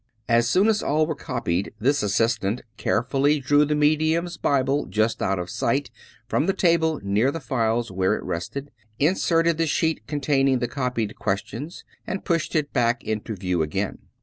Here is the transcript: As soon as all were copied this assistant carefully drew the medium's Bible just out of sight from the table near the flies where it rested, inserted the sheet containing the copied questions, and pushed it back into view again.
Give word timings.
As 0.27 0.49
soon 0.49 0.67
as 0.67 0.81
all 0.81 1.05
were 1.05 1.13
copied 1.13 1.73
this 1.77 2.01
assistant 2.01 2.61
carefully 2.75 3.39
drew 3.39 3.65
the 3.65 3.75
medium's 3.75 4.35
Bible 4.35 4.87
just 4.87 5.21
out 5.21 5.37
of 5.37 5.47
sight 5.47 5.91
from 6.27 6.47
the 6.47 6.53
table 6.53 6.99
near 7.03 7.29
the 7.29 7.39
flies 7.39 7.91
where 7.91 8.15
it 8.15 8.23
rested, 8.23 8.71
inserted 8.97 9.59
the 9.59 9.67
sheet 9.67 10.07
containing 10.07 10.57
the 10.57 10.67
copied 10.67 11.17
questions, 11.17 11.83
and 12.07 12.25
pushed 12.25 12.55
it 12.55 12.73
back 12.73 13.03
into 13.03 13.35
view 13.35 13.61
again. 13.61 13.99